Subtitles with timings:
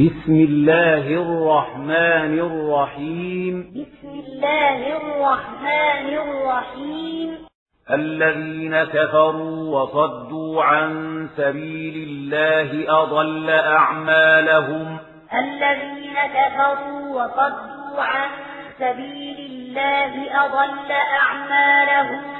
[0.00, 3.70] بسم الله الرحمن الرحيم.
[3.70, 7.38] بسم الله الرحمن الرحيم.
[7.90, 10.90] الذين كفروا وصدوا عن
[11.36, 14.98] سبيل الله أضل أعمالهم.
[15.34, 18.28] الذين كفروا وصدوا عن
[18.78, 22.31] سبيل الله أضل أعمالهم.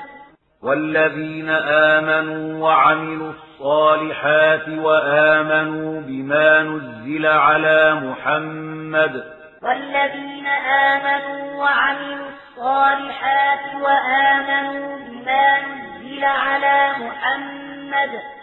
[0.63, 9.25] والذين آمنوا وعملوا الصالحات وآمنوا بما نزل على محمد.
[9.62, 18.41] والذين آمنوا وعملوا الصالحات وآمنوا بما نزل على محمد.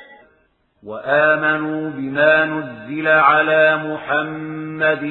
[0.86, 5.04] وآمنوا بما نزل على محمد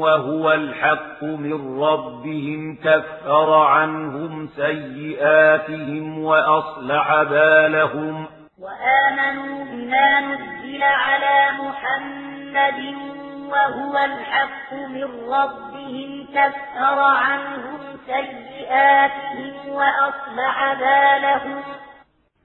[0.00, 8.26] وهو الحق من ربهم كفر عنهم سيئاتهم وأصلح بالهم.
[8.58, 12.94] وآمنوا بما نزل على محمد
[13.52, 21.62] وهو الحق من ربهم كفر عنهم سيئاتهم وأصلح بالهم.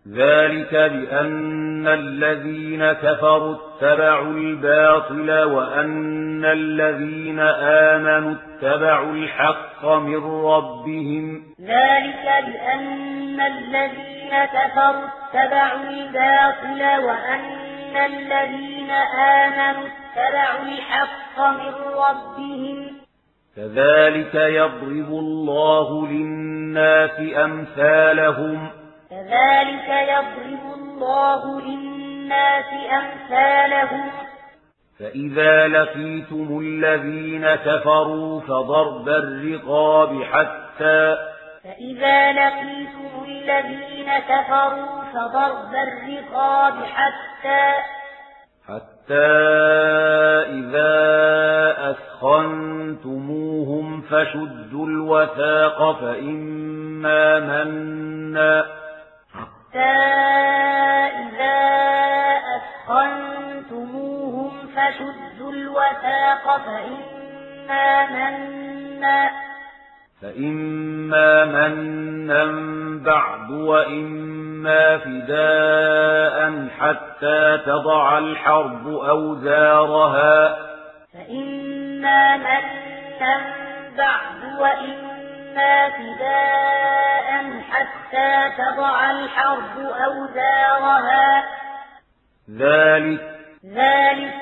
[0.08, 11.44] ذلك بأن الذين كفروا اتبعوا الباطل وأن الذين آمنوا اتبعوا الحق من ربهم.
[11.62, 22.88] ذلك بأن الذين كفروا اتبعوا الباطل وأن الذين آمنوا اتبعوا الحق من ربهم.
[23.56, 28.70] كذلك يضرب الله للناس أمثالهم.
[29.10, 34.11] كذلك يضرب الله للناس أمثالهم.
[35.00, 41.17] فإذا لقيتم الذين كفروا فضرب الرقاب حتى
[41.64, 47.73] فإذا لقيتم الذين كفروا فضرب الرقاب حتى
[48.67, 49.30] حتى
[50.50, 50.95] إذا
[52.22, 58.65] أسخنتموهم فشدوا الوثاق فإما منا
[59.70, 59.80] حتى
[61.20, 61.60] إذا
[62.88, 69.30] أسخنتموهم فشدوا الوثاق فإما منا
[70.22, 72.46] فإما منا
[73.06, 80.58] بعد وإما فداء حتى تضع الحرب أوزارها.
[81.14, 83.42] فإما منا
[83.98, 85.08] بعد وإما
[85.55, 91.43] فداء حتى تضع الحرب أوزارها.
[92.58, 94.33] ذلك ذلك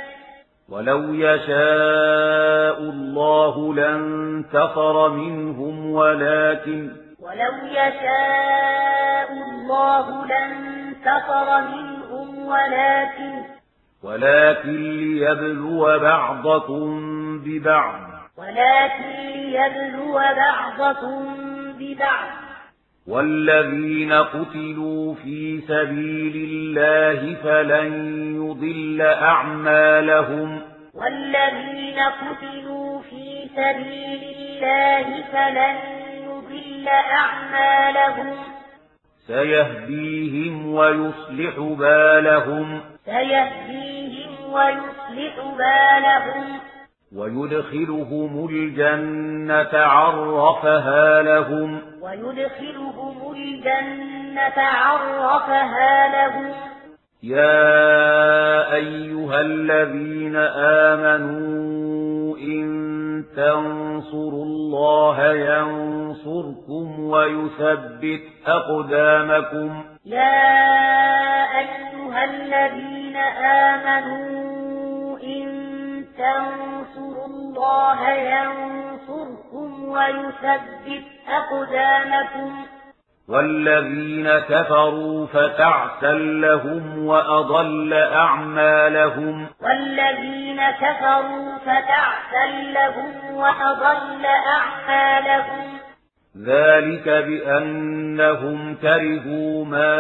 [0.70, 13.44] ولو يشاء الله لانتصر منهم ولكن ولو يشاء الله لانتصر منهم ولكن
[14.04, 17.00] ولكن ليبلو بعضكم
[17.46, 21.38] ببعض ولكن ليبلو بعضكم
[21.80, 22.28] ببعض.
[23.08, 27.94] والذين قتلوا في سبيل الله فلن
[28.36, 30.62] يضل أعمالهم.
[30.94, 35.78] والذين قتلوا في سبيل الله فلن
[36.24, 38.38] يضل أعمالهم.
[39.28, 42.82] سيهديهم ويصلح بالهم.
[43.06, 46.60] سيهديهم ويصلح بالهم.
[47.16, 51.82] ويدخلهم الجنة عرفها لهم.
[52.02, 56.52] ويدخلهم الجنة عرفها لهم.
[57.24, 60.36] يا أيها الذين
[60.86, 62.68] آمنوا إن
[63.36, 69.84] تنصروا الله ينصركم ويثبت أقدامكم.
[70.06, 70.68] يا
[71.60, 73.16] أيها الذين
[73.46, 74.27] آمنوا
[76.28, 82.66] تنصروا الله ينصركم ويثبت أقدامكم.
[83.30, 89.48] والذين كفروا فتعسا لهم وأضل أعمالهم.
[89.62, 95.78] والذين كفروا فتعسا لهم وأضل أعمالهم.
[96.46, 99.94] ذلك بأنهم كرهوا ما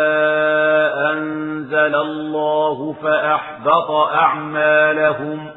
[1.11, 5.56] أنزل الله فأحبط أعمالهم.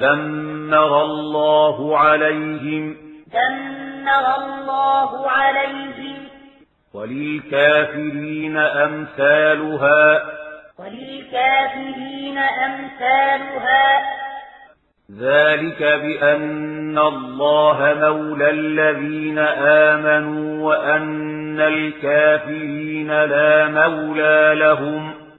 [0.00, 2.96] دمر الله عليهم
[3.32, 6.18] دمر الله عليهم
[6.94, 10.22] وللكافرين أمثالها
[10.78, 14.18] وللكافرين أمثالها
[15.20, 19.38] ذلك بأن الله مولى الذين
[19.88, 25.17] آمنوا وأن الكافرين لا مولى لهم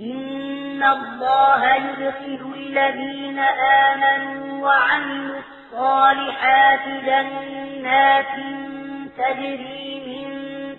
[0.00, 8.26] إن الله يدخل الذين آمنوا وعملوا الصالحات جنات
[9.18, 10.30] تجري من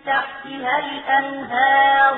[0.05, 2.17] تحتها الأنهار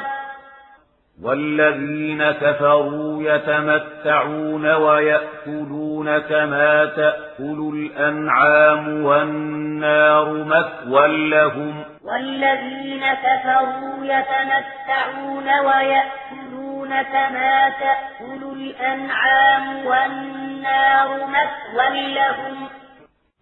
[1.23, 16.42] والذين كفروا يتمتعون ويأكلون كما تأكل الأنعام والنار مثوى لهم والذين كفروا يتمتعون ويأكلون
[16.89, 22.68] كما تأكل الأنعام والنار مثوى لهم.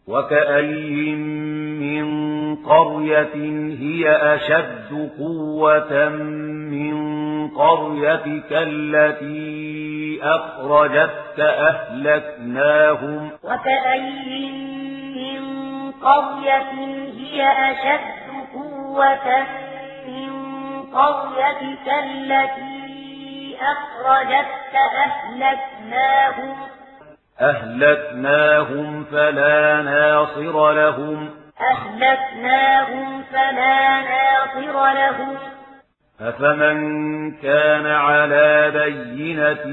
[0.08, 1.16] وكأي
[1.82, 2.06] من
[2.56, 3.36] قرية
[3.80, 13.30] هي أشد قوة من قريتك التي أخرجتك أهلكناهم.
[13.44, 14.52] وكأي
[15.16, 15.44] من
[15.92, 16.72] قرية
[17.18, 18.22] هي أشد
[18.54, 19.46] قوة
[20.08, 20.32] من
[20.94, 22.71] قريتك التي
[23.62, 24.75] أخرجتك
[25.06, 26.56] أهلكناهم.
[27.42, 31.30] أهلكناهم فلا ناصر لهم.
[31.62, 35.38] أهلكناهم فلا ناصر لهم.
[36.22, 39.66] أفمن كان على بينة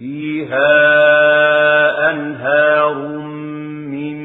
[0.00, 0.70] فيها
[2.10, 2.94] أنهار
[3.92, 4.16] من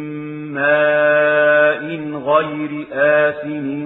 [0.54, 1.84] ماء
[2.26, 3.86] غير آسن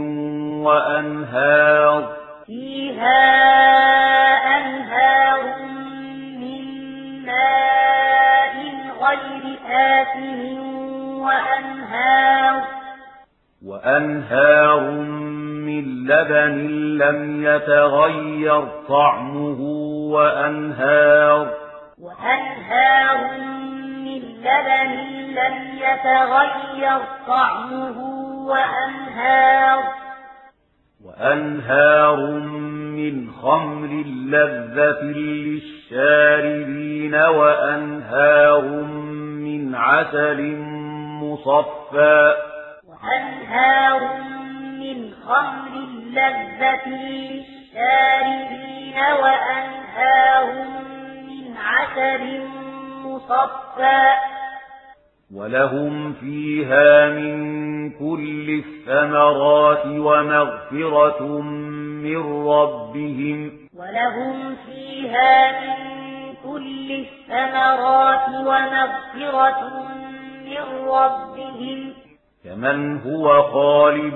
[0.65, 2.15] وأنهار
[2.45, 3.21] فيها
[4.57, 5.41] أنهار
[7.25, 8.55] ماء
[9.01, 10.59] غير آسن
[11.19, 12.61] وأنهار
[13.65, 14.79] وأنهار
[15.65, 16.57] من لبن
[16.97, 19.61] لم يتغير طعمه
[20.11, 21.68] وأنهار
[22.01, 24.91] وأنهار من لبن
[25.35, 27.97] لم يتغير طعمه
[28.47, 29.83] وأنهار
[31.05, 32.17] وأنهار
[32.95, 35.01] من خمر لذة
[35.91, 38.61] للشاربين وأنهار
[39.45, 40.55] من عسل
[41.23, 42.33] مصفى
[42.87, 44.01] وأنهار
[44.79, 45.73] من خمر
[46.13, 48.59] لذة للشاربين
[49.21, 50.45] وأنهار
[51.59, 52.47] عسل
[53.03, 54.13] مصفى.
[55.35, 61.41] ولهم فيها من كل الثمرات ومغفرة
[62.03, 63.51] من ربهم.
[63.77, 65.75] ولهم فيها من
[66.43, 69.69] كل الثمرات ومغفرة
[70.45, 71.93] من ربهم.
[72.43, 74.13] كمن هو خالد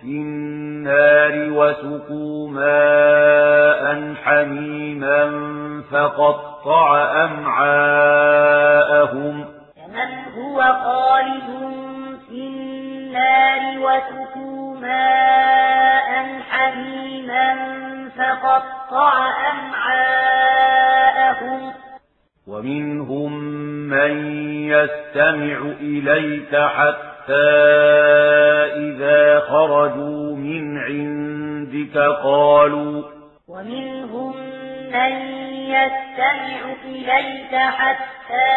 [0.00, 0.53] في النار
[1.50, 5.30] وسقوا ماء حميما
[5.90, 8.64] فقطع أمعاءهم.
[9.76, 10.10] كمن
[10.42, 11.48] هو خالد
[12.28, 16.10] في النار وسقوا ماء
[16.50, 17.48] حميما
[18.18, 19.12] فقطع
[19.52, 19.84] أمعاءهم.
[22.48, 23.32] ومنهم
[23.88, 24.12] من
[24.66, 26.54] يستمع إليك
[27.24, 27.34] حتى
[28.76, 33.02] إذا خرجوا من عندك قالوا
[33.48, 34.36] ومنهم
[34.92, 35.12] من
[35.52, 38.52] يستمع إليك حتى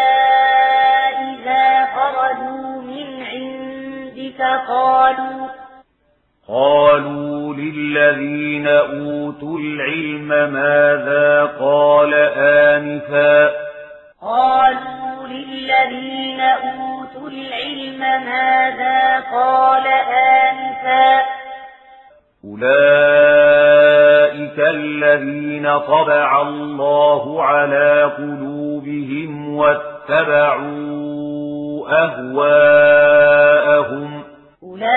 [1.20, 5.48] إذا خرجوا من عندك قالوا
[6.48, 13.52] قالوا للذين أوتوا العلم ماذا قال آنفا
[14.22, 19.88] قالوا للذين أوتوا العلم ماذا قال
[20.44, 21.22] آنفا؟
[22.46, 23.78] أولئك
[24.60, 30.98] الذين طبع الله على قلوبهم واتبعوا
[32.88, 33.58] أهواءهم.
[34.64, 34.88] أولئك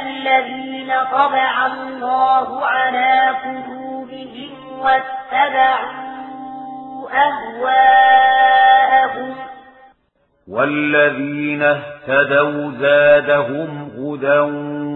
[0.00, 6.01] الذين طبع الله على قلوبهم واتبعوا
[7.14, 8.32] أهواءهم.
[10.48, 14.38] والذين اهتدوا زادهم هدى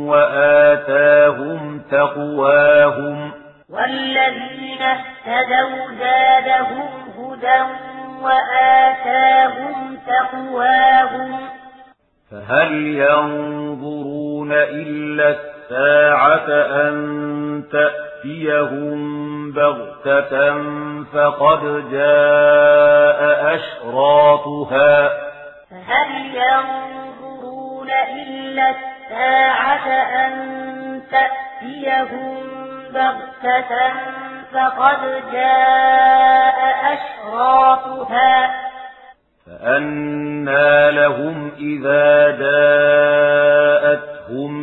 [0.08, 3.30] وآتاهم تقواهم.
[3.70, 7.62] والذين اهتدوا زادهم هدى
[8.22, 11.38] وآتاهم تقواهم.
[12.30, 16.48] فهل ينظرون إلا الساعة
[16.82, 18.96] أن تأتيهم
[19.52, 20.52] بغتة
[21.12, 25.08] فقد جاء أشراطها.
[25.70, 29.88] فهل ينظرون إلا الساعة
[30.26, 30.32] أن
[31.10, 32.36] تأتيهم
[32.94, 33.92] بغتة
[34.52, 35.00] فقد
[35.32, 36.58] جاء
[36.92, 38.66] أشراطها؟
[39.46, 43.72] فأنا لهم إذا جاءتهم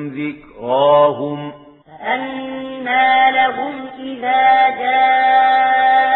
[0.08, 1.40] ذكراهم.
[1.88, 6.13] فأنا لهم إذا جاءتهم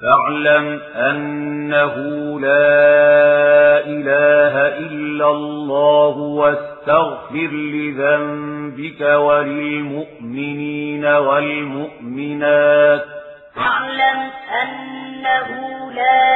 [0.00, 1.94] فاعلم أنه
[2.40, 13.04] لا إله إلا الله واستغفر لذنبك وللمؤمنين والمؤمنات.
[13.56, 14.30] فاعلم
[14.62, 15.48] أنه
[15.92, 16.32] لا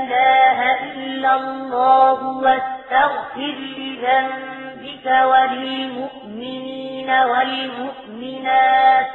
[0.00, 0.58] إله
[0.94, 9.06] إلا الله واستغفر لذنبك وللمؤمنين والمؤمنات.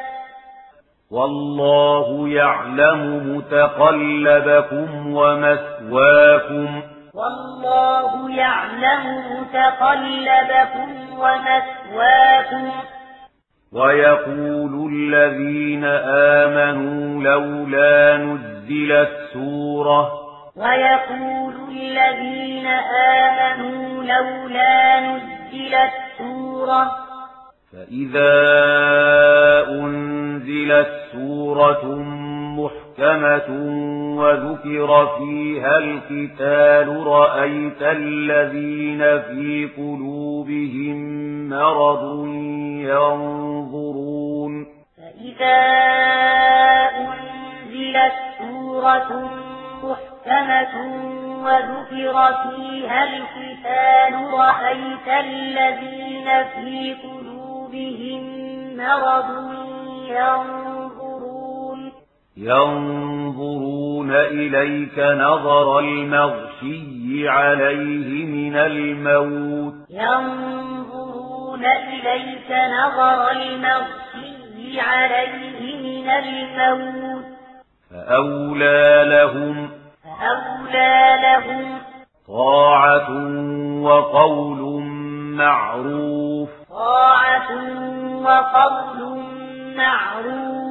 [1.12, 6.82] والله يعلم متقلبكم ومثواكم.
[7.14, 10.90] والله يعلم متقلبكم
[11.20, 12.72] ومثواكم.
[13.74, 15.86] ويقول الذين
[16.46, 20.12] آمنوا لولا نزلت سورة.
[20.56, 22.68] ويقول الذين
[23.18, 26.92] آمنوا لولا نزلت سورة.
[27.74, 28.32] فإذا
[29.70, 31.86] أنزلت سورة
[32.58, 33.50] محكمة
[34.18, 40.98] وذكر فيها القتال رأيت الذين في قلوبهم
[41.50, 42.26] مرض
[42.86, 44.66] ينظرون
[44.98, 45.62] فإذا
[46.98, 49.32] أنزلت سورة
[49.84, 50.76] محكمة
[51.44, 58.22] وذكر فيها القتال رأيت الذين في قلوبهم
[58.78, 59.30] مرض
[60.08, 60.71] ينظرون
[62.42, 69.74] ينظرون إليك نظر المغشي عليه من الموت.
[69.90, 77.26] ينظرون إليك نظر المغشي عليه من الموت.
[77.92, 79.70] فأولى لهم
[80.04, 81.80] فأولى لهم
[82.28, 83.10] طاعة
[83.82, 84.84] وقول
[85.38, 86.50] معروف.
[86.70, 87.52] طاعة
[88.24, 89.24] وقول
[89.76, 90.71] معروف.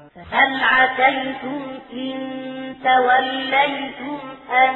[0.31, 1.61] فهل عسيتم
[1.93, 2.17] إن
[2.83, 4.19] توليتم
[4.51, 4.73] أن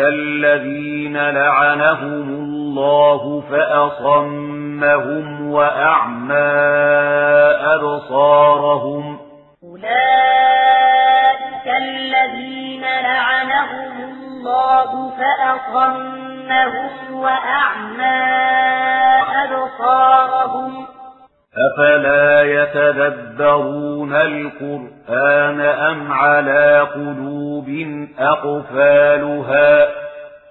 [0.00, 6.34] الذين لعنهم الله فأصمهم وأعمى
[7.74, 9.18] أبصارهم.
[9.64, 9.88] أولئك
[11.66, 18.18] الذين لعنهم الله فأصمهم وأعمى
[19.44, 20.86] أبصارهم.
[21.72, 27.68] أفلا يتدبرون القرآن أم على قلوب
[28.18, 29.88] أقفالها؟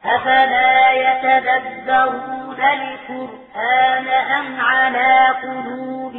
[0.06, 6.16] أفلا يتدبرون القرآن أم على قلوب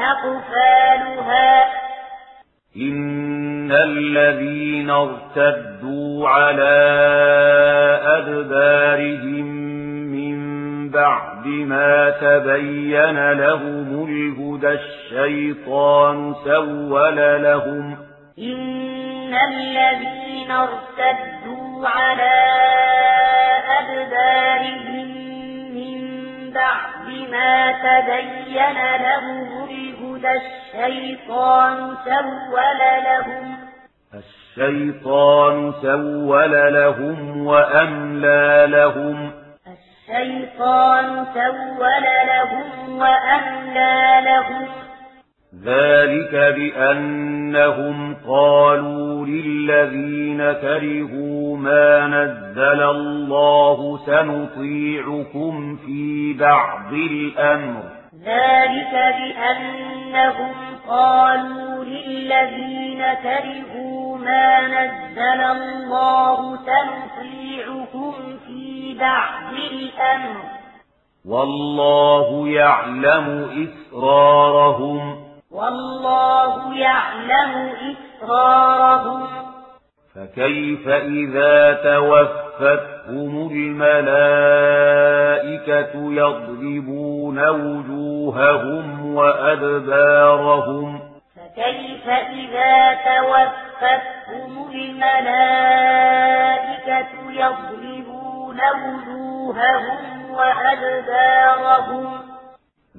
[0.00, 1.64] أقفالها؟
[2.76, 3.37] إن
[3.72, 6.78] الذين ارتدوا على
[8.04, 9.46] أدبارهم
[10.12, 10.38] من
[10.90, 17.96] بعد ما تبين لهم الهدى الشيطان سول لهم
[18.38, 22.38] إن الذين ارتدوا على
[23.78, 25.17] أدبارهم
[26.52, 33.56] بعد ما تبين لهم الهدى الشيطان سول لهم.
[34.14, 39.32] الشيطان سول لهم وأملى لهم.
[39.66, 44.68] الشيطان سول لهم وأملى لهم.
[45.64, 57.82] ذلك بأنهم قالوا للذين كرهوا ما نزل الله سنطيعكم في بعض الأمر.
[58.24, 60.54] ذلك بأنهم
[60.88, 68.12] قالوا للذين كرهوا ما نزل الله سنطيعكم
[68.46, 70.40] في بعض الأمر.
[71.28, 75.16] والله يعلم إسرارهم.
[75.50, 77.72] والله يعلم
[78.22, 79.47] إسرارهم.
[80.14, 84.52] فكيف إذا توفتهم الملائكة
[85.94, 91.00] يضربون وجوههم وأدبارهم؟
[91.36, 95.88] فكيف إذا توفتهم الملائكة
[97.30, 102.08] يضربون وجوههم وأدبارهم؟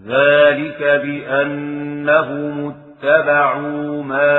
[0.07, 4.37] ذلك بأنهم اتبعوا ما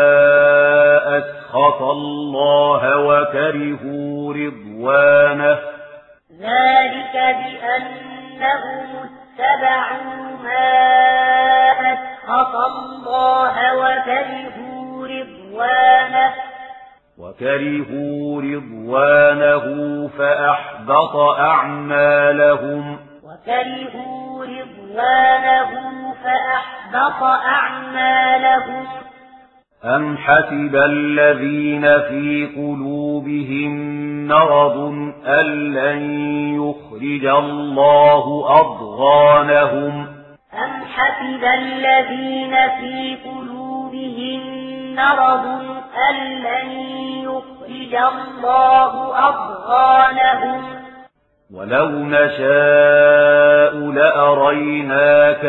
[1.18, 5.58] أسخط الله وكرهوا رضوانه.
[6.40, 8.08] ذلك بأنهم
[9.08, 10.72] اتبعوا ما
[11.92, 16.34] أسخط الله وكرهوا رضوانه.
[17.18, 19.66] وكرهوا رضوانه
[20.18, 22.98] فأحبط أعمالهم.
[23.24, 25.89] وكرهوا رضوانه
[26.24, 28.86] فأحبط أعمالهم.
[29.84, 33.70] أم حسب الذين في قلوبهم
[34.28, 34.76] مرض
[35.26, 36.00] أن لن
[36.54, 40.06] يخرج الله أضغانهم؟
[40.54, 44.40] أم حسب الذين في قلوبهم
[44.94, 45.46] مرض
[46.10, 46.70] أن لن
[47.24, 50.79] يخرج الله أضغانهم؟
[51.54, 55.46] ولو نشاء لأريناكهم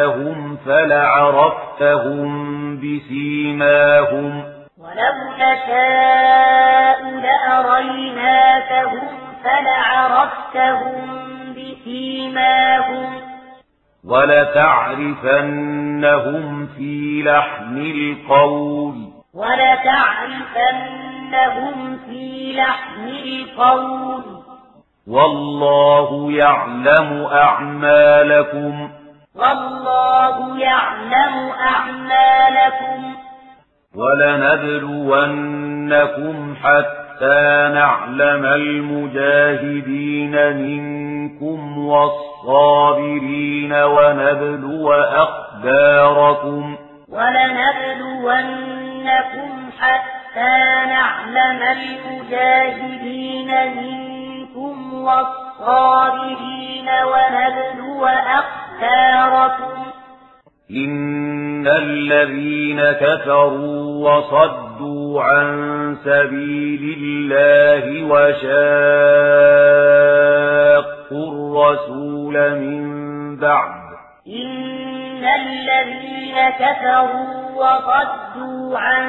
[0.66, 2.30] فلعرفتهم
[2.78, 4.44] بسيماهم
[4.78, 9.08] ولو نشاء لأريناكهم
[9.44, 11.08] فلعرفتهم
[11.54, 13.10] بسيماهم
[14.06, 15.28] ولتعرفنهم
[16.78, 18.96] في لحن القول
[19.34, 20.78] ولتعرفنهم
[21.98, 24.41] في لحن القول
[25.12, 28.90] والله يعلم أعمالكم.
[29.36, 33.16] والله يعلم أعمالكم.
[33.96, 35.16] ولنبلونكم
[36.64, 46.76] حتى نعلم المجاهدين منكم والصابرين ونبلو أخباركم.
[47.10, 48.32] ولنبلونكم
[49.80, 54.01] حتى نعلم المجاهدين منكم
[55.02, 59.82] والصابرين ونبلو أخباركم؟
[60.72, 65.48] إن الذين كفروا وصدوا عن
[66.06, 68.52] سبيل الله وشاقوا
[71.32, 72.82] الرسول من
[73.38, 73.82] بعد.
[74.28, 79.06] إن الذين كفروا وصدوا عن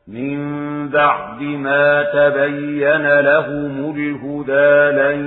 [0.09, 5.21] من بعد ما تبين لهم الهدى لن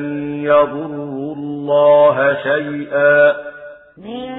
[0.43, 3.33] يضروا الله شيئا.
[3.97, 4.31] من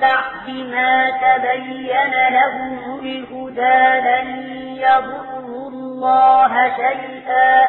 [0.00, 4.28] بعد ما تبين لهم الهدى لن
[4.76, 7.68] يضروا الله شيئا.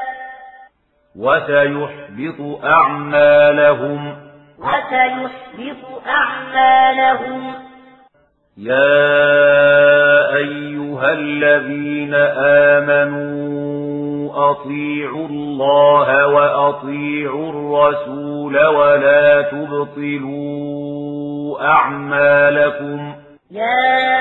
[1.20, 4.16] وسيحبط أعمالهم.
[4.60, 7.69] وسيحبط أعمالهم.
[8.60, 12.14] يا أيها الذين
[12.74, 20.70] آمنوا أطيعوا الله وأطيعوا الرسول ولا تبطلوا
[21.68, 23.16] أعمالكم
[23.52, 24.12] يا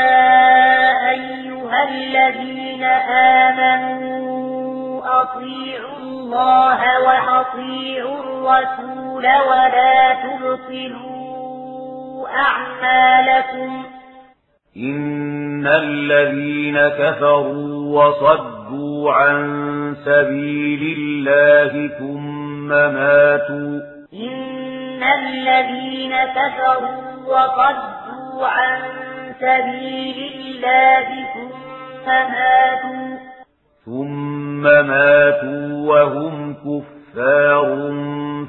[1.11, 2.85] أيها الذين
[3.45, 11.19] آمنوا أطيعوا الله وأطيعوا الرسول ولا تبطلوا
[12.29, 13.98] أعمالكم
[14.79, 19.45] إن الذين كفروا وصدوا عن
[20.05, 23.81] سبيل الله ثم ماتوا.
[24.15, 28.81] إن الذين كفروا وصدوا عن
[29.41, 33.19] سبيل الله ثم ماتوا.
[33.85, 37.67] ثم ماتوا وهم كفار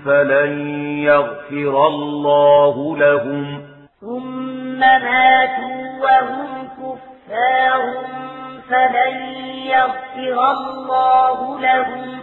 [0.05, 3.61] فلن يغفر الله لهم.
[4.01, 7.81] ثم ماتوا وهم كفار
[8.69, 9.15] فلن
[9.65, 12.19] يغفر الله لهم.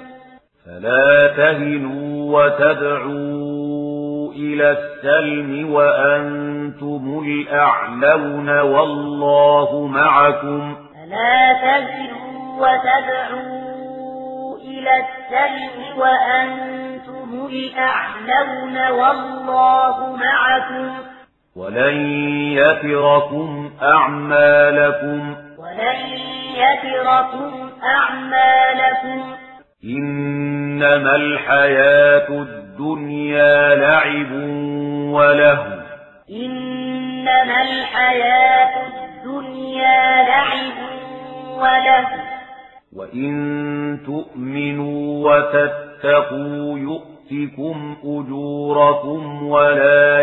[0.67, 10.75] فلا تهنوا وتدعوا إلى السلم وأنتم الأعلون والله معكم.
[10.75, 21.16] فلا تهنوا وتدعوا إلى السلم وأنتم الأعلون والله معكم.
[21.57, 21.97] ولن
[22.53, 25.37] يتركم أعمالكم.
[25.59, 25.97] ولن
[26.57, 29.35] يتركم أعمالكم.
[29.85, 34.33] إنما الحياة الدنيا لعب
[35.13, 35.83] وله.
[36.31, 40.77] إنما الحياة الدنيا لعب
[41.57, 42.09] وله.
[42.97, 50.21] وإن تؤمنوا وتتقوا يؤتكم أجوركم ولا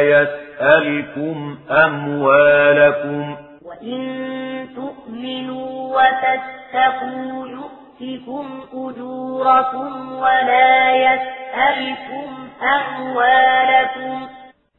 [0.54, 3.36] يسألكم أموالكم
[3.66, 12.30] وإن تؤمنوا وتتقوا يؤتكم أجوركم ولا يسألكم
[12.76, 14.28] أموالكم.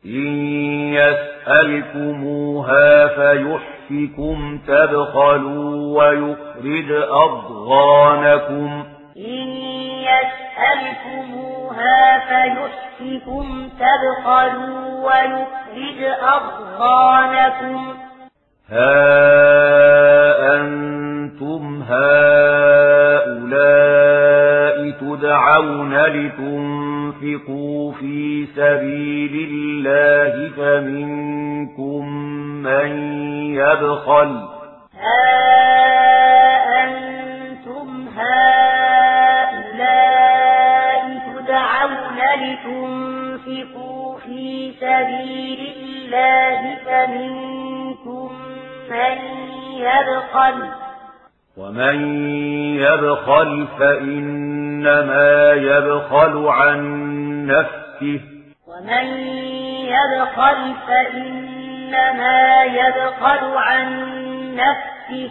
[0.07, 0.27] إن
[1.47, 8.85] يسألكموها فيحفكم تبخلوا ويخرج أضغانكم.
[9.17, 9.49] إن
[10.01, 11.54] يسألكموها
[12.29, 17.95] فيحفكم تبخلوا ويخرج أضغانكم.
[18.71, 22.65] ها أنتم هؤلاء
[24.91, 32.09] تدعون لتنفقوا في سبيل الله فمنكم
[32.63, 32.89] من
[33.55, 34.43] يبخل
[53.44, 56.80] يبخل فإنما يبخل عن
[57.46, 58.20] نفسه.
[58.68, 59.07] ومن
[59.87, 63.87] يبخل فإنما يبخل عن
[64.57, 65.30] نفسه.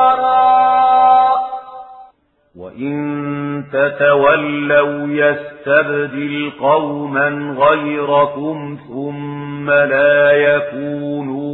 [2.56, 11.44] وإن تتولوا يستبدل قوما غيركم ثم لا يكونوا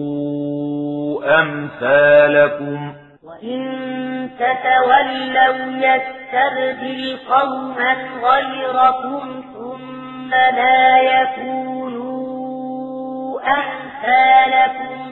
[1.41, 2.93] أمثالكم
[3.25, 3.61] وإن
[4.39, 12.21] تتولوا يستبدل قوما غيركم ثم لا يكونوا
[13.41, 15.10] أمثالكم